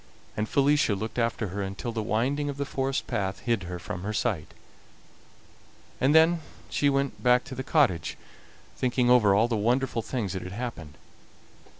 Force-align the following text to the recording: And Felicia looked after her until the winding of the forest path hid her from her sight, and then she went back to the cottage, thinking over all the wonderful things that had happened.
And 0.35 0.49
Felicia 0.49 0.95
looked 0.95 1.19
after 1.19 1.49
her 1.49 1.61
until 1.61 1.91
the 1.91 2.01
winding 2.01 2.49
of 2.49 2.57
the 2.57 2.65
forest 2.65 3.05
path 3.05 3.37
hid 3.41 3.61
her 3.69 3.77
from 3.77 4.01
her 4.01 4.13
sight, 4.13 4.51
and 5.99 6.15
then 6.15 6.41
she 6.71 6.89
went 6.89 7.21
back 7.21 7.43
to 7.43 7.53
the 7.53 7.61
cottage, 7.61 8.17
thinking 8.75 9.11
over 9.11 9.35
all 9.35 9.47
the 9.47 9.55
wonderful 9.55 10.01
things 10.01 10.33
that 10.33 10.41
had 10.41 10.53
happened. 10.53 10.95